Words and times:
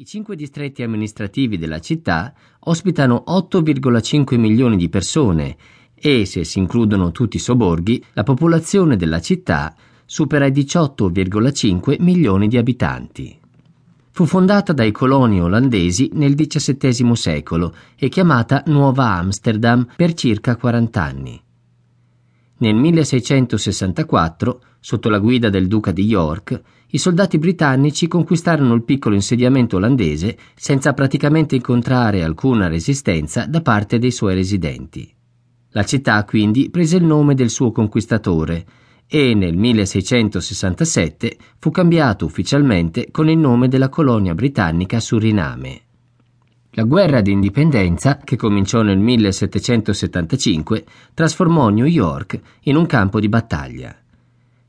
I 0.00 0.04
cinque 0.06 0.36
distretti 0.36 0.84
amministrativi 0.84 1.58
della 1.58 1.80
città 1.80 2.32
ospitano 2.60 3.24
8,5 3.26 4.38
milioni 4.38 4.76
di 4.76 4.88
persone 4.88 5.56
e, 5.96 6.24
se 6.24 6.44
si 6.44 6.60
includono 6.60 7.10
tutti 7.10 7.34
i 7.34 7.40
sobborghi, 7.40 8.04
la 8.12 8.22
popolazione 8.22 8.94
della 8.96 9.20
città 9.20 9.74
supera 10.06 10.46
i 10.46 10.52
18,5 10.52 12.00
milioni 12.00 12.46
di 12.46 12.56
abitanti. 12.56 13.36
Fu 14.12 14.24
fondata 14.24 14.72
dai 14.72 14.92
coloni 14.92 15.42
olandesi 15.42 16.10
nel 16.12 16.36
XVII 16.36 17.16
secolo 17.16 17.74
e 17.96 18.08
chiamata 18.08 18.62
Nuova 18.66 19.14
Amsterdam 19.14 19.84
per 19.96 20.14
circa 20.14 20.54
40 20.54 21.02
anni. 21.02 21.42
Nel 22.60 22.74
1664, 22.74 24.60
sotto 24.80 25.08
la 25.08 25.18
guida 25.18 25.48
del 25.48 25.68
duca 25.68 25.92
di 25.92 26.04
York, 26.04 26.60
i 26.90 26.98
soldati 26.98 27.38
britannici 27.38 28.08
conquistarono 28.08 28.74
il 28.74 28.82
piccolo 28.82 29.14
insediamento 29.14 29.76
olandese 29.76 30.36
senza 30.56 30.92
praticamente 30.92 31.54
incontrare 31.54 32.24
alcuna 32.24 32.66
resistenza 32.66 33.46
da 33.46 33.60
parte 33.60 33.98
dei 33.98 34.10
suoi 34.10 34.34
residenti. 34.34 35.14
La 35.70 35.84
città 35.84 36.24
quindi 36.24 36.70
prese 36.70 36.96
il 36.96 37.04
nome 37.04 37.34
del 37.34 37.50
suo 37.50 37.70
conquistatore 37.70 38.66
e 39.06 39.34
nel 39.34 39.56
1667 39.56 41.36
fu 41.58 41.70
cambiato 41.70 42.24
ufficialmente 42.24 43.08
con 43.10 43.28
il 43.28 43.38
nome 43.38 43.68
della 43.68 43.88
colonia 43.88 44.34
britannica 44.34 44.98
Suriname. 44.98 45.87
La 46.72 46.84
guerra 46.84 47.22
di 47.22 47.32
indipendenza, 47.32 48.18
che 48.18 48.36
cominciò 48.36 48.82
nel 48.82 48.98
1775, 48.98 50.84
trasformò 51.14 51.70
New 51.70 51.86
York 51.86 52.38
in 52.64 52.76
un 52.76 52.86
campo 52.86 53.20
di 53.20 53.28
battaglia. 53.28 53.96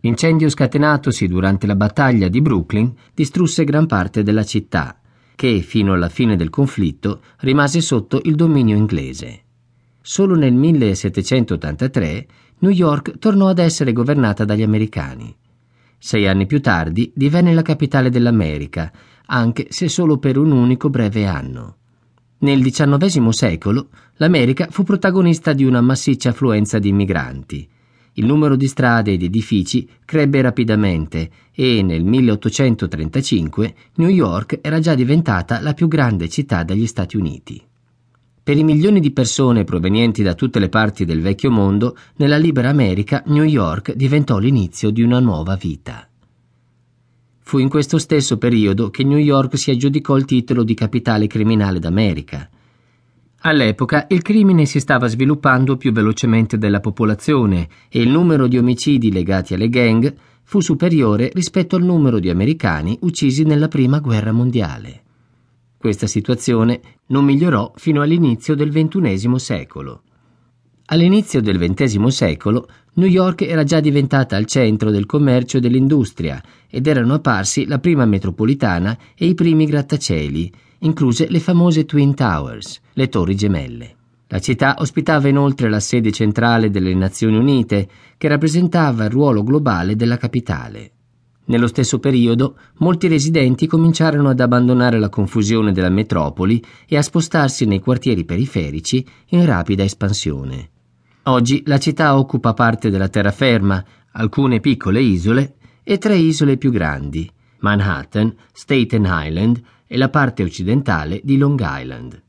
L'incendio 0.00 0.48
scatenatosi 0.48 1.26
durante 1.26 1.66
la 1.66 1.74
battaglia 1.74 2.28
di 2.28 2.42
Brooklyn 2.42 2.94
distrusse 3.14 3.64
gran 3.64 3.86
parte 3.86 4.22
della 4.22 4.44
città, 4.44 5.00
che 5.34 5.60
fino 5.62 5.94
alla 5.94 6.10
fine 6.10 6.36
del 6.36 6.50
conflitto 6.50 7.22
rimase 7.38 7.80
sotto 7.80 8.20
il 8.24 8.36
dominio 8.36 8.76
inglese. 8.76 9.42
Solo 10.00 10.36
nel 10.36 10.52
1783 10.52 12.26
New 12.58 12.70
York 12.70 13.18
tornò 13.18 13.48
ad 13.48 13.58
essere 13.58 13.92
governata 13.92 14.44
dagli 14.44 14.62
americani. 14.62 15.34
Sei 15.98 16.28
anni 16.28 16.46
più 16.46 16.60
tardi 16.60 17.10
divenne 17.14 17.52
la 17.52 17.62
capitale 17.62 18.10
dell'America, 18.10 18.92
anche 19.26 19.66
se 19.70 19.88
solo 19.88 20.18
per 20.18 20.36
un 20.38 20.52
unico 20.52 20.88
breve 20.88 21.26
anno. 21.26 21.76
Nel 22.38 22.62
XIX 22.62 23.28
secolo 23.30 23.88
l'America 24.16 24.68
fu 24.70 24.82
protagonista 24.82 25.54
di 25.54 25.64
una 25.64 25.80
massiccia 25.80 26.30
affluenza 26.30 26.78
di 26.78 26.90
immigranti. 26.90 27.66
Il 28.18 28.26
numero 28.26 28.56
di 28.56 28.66
strade 28.66 29.12
e 29.12 29.16
di 29.16 29.26
edifici 29.26 29.88
crebbe 30.04 30.42
rapidamente 30.42 31.30
e 31.52 31.82
nel 31.82 32.04
1835 32.04 33.74
New 33.94 34.08
York 34.08 34.58
era 34.60 34.80
già 34.80 34.94
diventata 34.94 35.60
la 35.60 35.72
più 35.72 35.88
grande 35.88 36.28
città 36.28 36.62
degli 36.62 36.86
Stati 36.86 37.16
Uniti. 37.16 37.62
Per 38.42 38.56
i 38.56 38.64
milioni 38.64 39.00
di 39.00 39.12
persone 39.12 39.64
provenienti 39.64 40.22
da 40.22 40.34
tutte 40.34 40.58
le 40.58 40.68
parti 40.68 41.04
del 41.04 41.22
vecchio 41.22 41.50
mondo, 41.50 41.96
nella 42.16 42.36
libera 42.36 42.68
America 42.68 43.22
New 43.26 43.44
York 43.44 43.94
diventò 43.94 44.38
l'inizio 44.38 44.90
di 44.90 45.02
una 45.02 45.20
nuova 45.20 45.56
vita. 45.56 46.08
Fu 47.48 47.58
in 47.58 47.68
questo 47.68 47.98
stesso 47.98 48.38
periodo 48.38 48.90
che 48.90 49.04
New 49.04 49.18
York 49.18 49.56
si 49.56 49.70
aggiudicò 49.70 50.16
il 50.16 50.24
titolo 50.24 50.64
di 50.64 50.74
capitale 50.74 51.28
criminale 51.28 51.78
d'America. 51.78 52.50
All'epoca 53.42 54.06
il 54.08 54.20
crimine 54.20 54.66
si 54.66 54.80
stava 54.80 55.06
sviluppando 55.06 55.76
più 55.76 55.92
velocemente 55.92 56.58
della 56.58 56.80
popolazione 56.80 57.68
e 57.88 58.00
il 58.00 58.08
numero 58.08 58.48
di 58.48 58.58
omicidi 58.58 59.12
legati 59.12 59.54
alle 59.54 59.68
gang 59.68 60.12
fu 60.42 60.58
superiore 60.58 61.30
rispetto 61.34 61.76
al 61.76 61.84
numero 61.84 62.18
di 62.18 62.30
americani 62.30 62.98
uccisi 63.02 63.44
nella 63.44 63.68
Prima 63.68 64.00
Guerra 64.00 64.32
Mondiale. 64.32 65.02
Questa 65.78 66.08
situazione 66.08 66.80
non 67.06 67.24
migliorò 67.24 67.70
fino 67.76 68.02
all'inizio 68.02 68.56
del 68.56 68.72
XXI 68.72 69.38
secolo. 69.38 70.02
All'inizio 70.88 71.42
del 71.42 71.58
XX 71.58 72.06
secolo 72.06 72.68
New 72.94 73.08
York 73.08 73.42
era 73.42 73.64
già 73.64 73.80
diventata 73.80 74.36
il 74.36 74.46
centro 74.46 74.92
del 74.92 75.04
commercio 75.04 75.56
e 75.56 75.60
dell'industria 75.60 76.40
ed 76.70 76.86
erano 76.86 77.14
apparsi 77.14 77.66
la 77.66 77.80
prima 77.80 78.04
metropolitana 78.04 78.96
e 79.16 79.26
i 79.26 79.34
primi 79.34 79.66
grattacieli, 79.66 80.52
incluse 80.80 81.26
le 81.28 81.40
famose 81.40 81.86
Twin 81.86 82.14
Towers, 82.14 82.80
le 82.92 83.08
torri 83.08 83.34
gemelle. 83.34 83.94
La 84.28 84.38
città 84.38 84.76
ospitava 84.78 85.26
inoltre 85.26 85.68
la 85.68 85.80
sede 85.80 86.12
centrale 86.12 86.70
delle 86.70 86.94
Nazioni 86.94 87.36
Unite, 87.36 87.88
che 88.16 88.28
rappresentava 88.28 89.06
il 89.06 89.10
ruolo 89.10 89.42
globale 89.42 89.96
della 89.96 90.18
capitale. 90.18 90.92
Nello 91.46 91.66
stesso 91.66 91.98
periodo, 91.98 92.56
molti 92.78 93.08
residenti 93.08 93.66
cominciarono 93.66 94.28
ad 94.28 94.38
abbandonare 94.38 95.00
la 95.00 95.08
confusione 95.08 95.72
della 95.72 95.90
metropoli 95.90 96.62
e 96.86 96.96
a 96.96 97.02
spostarsi 97.02 97.64
nei 97.64 97.80
quartieri 97.80 98.24
periferici 98.24 99.04
in 99.30 99.44
rapida 99.44 99.82
espansione. 99.82 100.70
Oggi 101.28 101.62
la 101.66 101.78
città 101.78 102.16
occupa 102.16 102.54
parte 102.54 102.88
della 102.88 103.08
terraferma, 103.08 103.84
alcune 104.12 104.60
piccole 104.60 105.00
isole 105.00 105.56
e 105.82 105.98
tre 105.98 106.14
isole 106.14 106.56
più 106.56 106.70
grandi, 106.70 107.28
Manhattan, 107.60 108.32
Staten 108.52 109.08
Island 109.08 109.60
e 109.88 109.96
la 109.96 110.08
parte 110.08 110.44
occidentale 110.44 111.20
di 111.24 111.36
Long 111.36 111.60
Island. 111.60 112.22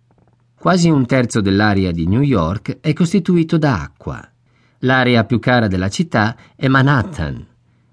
Quasi 0.57 0.89
un 0.89 1.05
terzo 1.05 1.41
dell'area 1.41 1.91
di 1.91 2.07
New 2.07 2.21
York 2.21 2.79
è 2.81 2.91
costituito 2.93 3.59
da 3.59 3.83
acqua. 3.83 4.27
L'area 4.79 5.25
più 5.25 5.37
cara 5.37 5.67
della 5.67 5.89
città 5.89 6.35
è 6.55 6.67
Manhattan. 6.67 7.45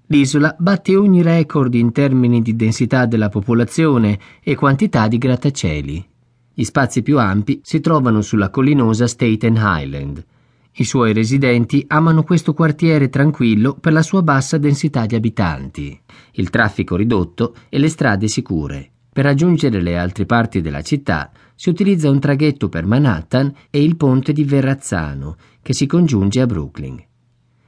L'isola 0.07 0.55
batte 0.57 0.95
ogni 0.95 1.21
record 1.21 1.75
in 1.75 1.91
termini 1.91 2.41
di 2.41 2.55
densità 2.55 3.05
della 3.05 3.29
popolazione 3.29 4.19
e 4.41 4.55
quantità 4.55 5.07
di 5.07 5.19
grattacieli. 5.19 6.07
Gli 6.51 6.63
spazi 6.63 7.03
più 7.03 7.19
ampi 7.19 7.59
si 7.63 7.79
trovano 7.79 8.21
sulla 8.21 8.49
collinosa 8.49 9.05
Staten 9.05 9.55
Island, 9.55 10.25
i 10.77 10.83
suoi 10.83 11.13
residenti 11.13 11.85
amano 11.87 12.23
questo 12.23 12.53
quartiere 12.53 13.07
tranquillo 13.07 13.75
per 13.75 13.93
la 13.93 14.01
sua 14.01 14.21
bassa 14.21 14.57
densità 14.57 15.05
di 15.05 15.15
abitanti, 15.15 15.97
il 16.33 16.49
traffico 16.49 16.97
ridotto 16.97 17.55
e 17.69 17.79
le 17.79 17.87
strade 17.87 18.27
sicure. 18.27 18.89
Per 19.13 19.23
raggiungere 19.23 19.81
le 19.81 19.97
altre 19.97 20.25
parti 20.25 20.59
della 20.59 20.81
città 20.81 21.31
si 21.55 21.69
utilizza 21.69 22.09
un 22.09 22.19
traghetto 22.19 22.67
per 22.67 22.85
Manhattan 22.85 23.53
e 23.69 23.81
il 23.81 23.95
ponte 23.95 24.33
di 24.33 24.43
Verrazzano, 24.43 25.37
che 25.61 25.73
si 25.73 25.85
congiunge 25.85 26.41
a 26.41 26.45
Brooklyn. 26.45 27.01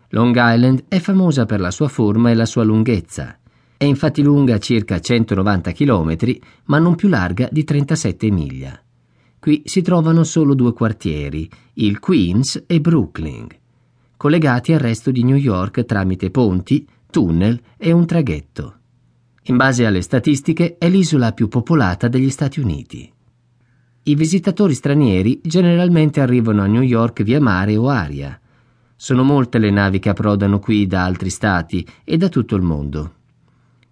Long 0.10 0.36
Island 0.36 0.84
è 0.90 1.00
famosa 1.00 1.46
per 1.46 1.62
la 1.62 1.72
sua 1.72 1.88
forma 1.88 2.30
e 2.30 2.36
la 2.36 2.46
sua 2.46 2.64
lunghezza. 2.64 3.40
È 3.78 3.86
infatti 3.86 4.22
lunga 4.22 4.58
circa 4.58 5.00
190 5.00 5.72
km, 5.72 6.18
ma 6.66 6.80
non 6.80 6.96
più 6.96 7.08
larga 7.08 7.48
di 7.50 7.64
37 7.64 8.30
miglia. 8.32 8.82
Qui 9.40 9.62
si 9.66 9.82
trovano 9.82 10.24
solo 10.24 10.56
due 10.56 10.74
quartieri, 10.74 11.50
il 11.76 12.00
Queens 12.00 12.64
e 12.66 12.82
Brooklyn, 12.82 13.48
collegati 14.18 14.74
al 14.74 14.80
resto 14.80 15.12
di 15.12 15.24
New 15.24 15.36
York 15.36 15.86
tramite 15.86 16.32
ponti, 16.32 16.88
tunnel 17.10 17.60
e 17.78 17.92
un 17.92 18.06
traghetto. 18.06 18.76
In 19.44 19.56
base 19.56 19.86
alle 19.86 20.02
statistiche 20.02 20.78
è 20.78 20.90
l'isola 20.90 21.32
più 21.32 21.48
popolata 21.48 22.08
degli 22.08 22.32
Stati 22.32 22.60
Uniti. 22.60 23.10
I 24.04 24.16
visitatori 24.16 24.74
stranieri 24.74 25.40
generalmente 25.44 26.20
arrivano 26.20 26.64
a 26.64 26.68
New 26.68 26.82
York 26.82 27.24
via 27.24 27.40
mare 27.40 27.78
o 27.78 27.90
aria. 27.90 28.40
Sono 28.96 29.24
molte 29.24 29.60
le 29.60 29.70
navi 29.70 30.00
che 30.00 30.10
approdano 30.10 30.60
qui 30.60 30.88
da 30.88 31.04
altri 31.04 31.30
stati 31.30 31.88
e 32.04 32.18
da 32.18 32.28
tutto 32.28 32.56
il 32.56 32.64
mondo. 32.64 33.14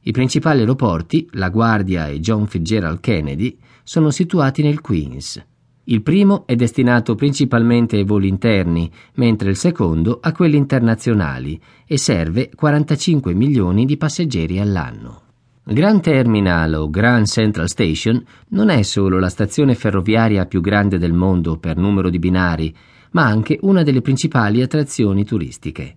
I 0.08 0.12
principali 0.12 0.60
aeroporti, 0.60 1.28
La 1.32 1.50
Guardia 1.50 2.08
e 2.08 2.20
John 2.20 2.46
Fitzgerald 2.46 3.00
Kennedy, 3.00 3.58
sono 3.84 4.12
situati 4.12 4.62
nel 4.62 4.80
Queens. 4.80 5.44
Il 5.86 6.04
primo 6.04 6.46
è 6.46 6.56
destinato 6.56 7.16
principalmente 7.16 7.96
ai 7.96 8.04
voli 8.04 8.28
interni, 8.28 8.92
mentre 9.16 9.50
il 9.50 9.56
secondo 9.56 10.20
a 10.22 10.32
quelli 10.32 10.58
internazionali 10.58 11.60
e 11.88 11.98
serve 11.98 12.52
45 12.54 13.34
milioni 13.34 13.86
di 13.86 13.98
passeggeri 13.98 14.60
all'anno. 14.60 15.22
Grand 15.64 16.02
Terminal 16.02 16.76
o 16.76 16.88
Grand 16.92 17.26
Central 17.26 17.68
Station 17.68 18.24
non 18.50 18.70
è 18.70 18.84
solo 18.84 19.18
la 19.18 19.30
stazione 19.30 19.74
ferroviaria 19.74 20.46
più 20.46 20.62
grande 20.62 21.00
del 21.00 21.14
mondo 21.14 21.58
per 21.58 21.78
numero 21.78 22.12
di 22.12 22.20
binari, 22.20 22.76
ma 23.14 23.26
anche 23.26 23.58
una 23.62 23.82
delle 23.82 24.02
principali 24.02 24.62
attrazioni 24.62 25.26
turistiche. 25.26 25.96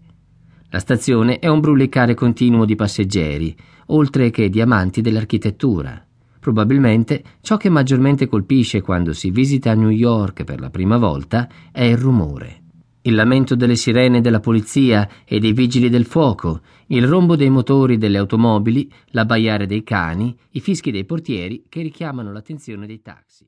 La 0.71 0.81
stazione 0.81 1.39
è 1.39 1.49
un 1.49 1.61
brulicare 1.61 2.13
continuo 2.13 2.67
di 2.67 2.75
passeggeri, 2.75 3.57
oltre 3.87 4.29
che 4.29 4.51
di 4.51 4.61
amanti 4.61 5.01
dell'architettura. 5.01 6.07
Probabilmente 6.39 7.25
ciò 7.41 7.57
che 7.57 7.71
maggiormente 7.71 8.27
colpisce 8.27 8.83
quando 8.83 9.15
si 9.15 9.31
visita 9.31 9.73
New 9.75 9.89
York 9.89 10.45
per 10.45 10.61
la 10.61 10.69
prima 10.69 10.99
volta 10.99 11.49
è 11.73 11.85
il 11.85 11.97
rumore. 11.97 12.65
Il 13.01 13.15
lamento 13.15 13.55
delle 13.55 13.77
sirene 13.77 14.21
della 14.21 14.41
polizia 14.41 15.09
e 15.25 15.39
dei 15.39 15.55
vigili 15.55 15.89
del 15.89 16.05
fuoco, 16.05 16.61
il 16.89 17.07
rombo 17.07 17.35
dei 17.35 17.49
motori 17.49 17.97
delle 17.97 18.19
automobili, 18.19 18.93
l'abbaiare 19.13 19.65
dei 19.65 19.83
cani, 19.83 20.37
i 20.51 20.61
fischi 20.61 20.91
dei 20.91 21.07
portieri 21.07 21.65
che 21.71 21.81
richiamano 21.81 22.31
l'attenzione 22.31 22.87
dei 22.87 23.01
taxi. 23.01 23.47